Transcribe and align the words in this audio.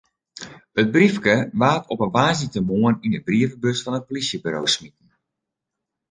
It 0.81 0.87
briefke 0.95 1.33
waard 1.61 1.85
op 1.93 2.01
in 2.05 2.11
woansdeitemoarn 2.17 3.01
yn 3.05 3.13
de 3.15 3.21
brievebus 3.29 3.79
fan 3.83 3.97
it 3.99 4.07
polysjeburo 4.07 4.61
smiten. 4.75 5.07